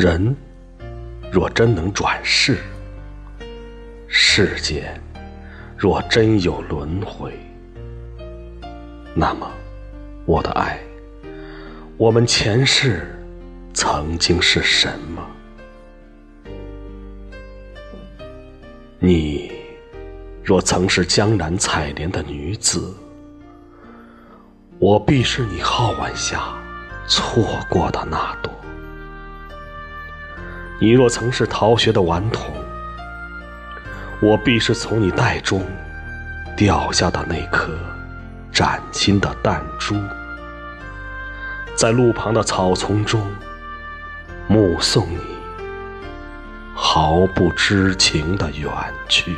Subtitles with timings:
[0.00, 0.34] 人
[1.30, 2.56] 若真能转世，
[4.08, 4.98] 世界
[5.76, 7.38] 若真有轮回，
[9.14, 9.46] 那么，
[10.24, 10.80] 我的爱，
[11.98, 13.14] 我们前世
[13.74, 15.22] 曾经是什么？
[19.00, 19.52] 你
[20.42, 22.96] 若曾是江南采莲的女子，
[24.78, 26.58] 我必是你皓腕下
[27.06, 28.50] 错过的那朵。
[30.82, 32.50] 你若曾是逃学的顽童，
[34.18, 35.62] 我必是从你袋中
[36.56, 37.70] 掉下的那颗
[38.50, 39.94] 崭新的弹珠，
[41.76, 43.20] 在路旁的草丛中
[44.46, 45.18] 目送你
[46.74, 48.70] 毫不知情的远
[49.06, 49.36] 去。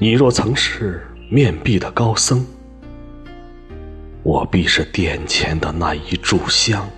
[0.00, 2.46] 你若曾是面壁的高僧，
[4.22, 6.88] 我必是殿前的那一炷香，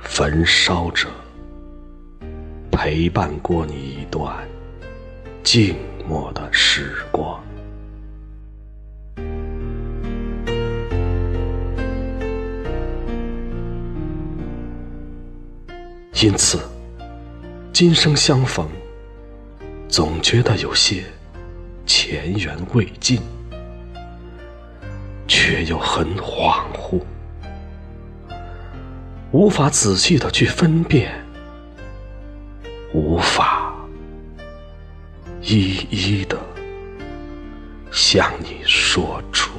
[0.00, 1.06] 焚烧着，
[2.72, 4.36] 陪伴过你一段
[5.44, 5.76] 静
[6.08, 7.40] 默的时光。
[16.20, 16.58] 因此，
[17.72, 18.68] 今生相逢，
[19.88, 21.04] 总觉得有些。
[21.86, 23.20] 前缘未尽，
[25.28, 27.00] 却又很恍惚，
[29.32, 31.12] 无法仔细的去分辨，
[32.92, 33.74] 无法
[35.42, 36.38] 一一的
[37.90, 39.52] 向你说出。